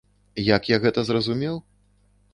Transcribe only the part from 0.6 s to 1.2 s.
я гэта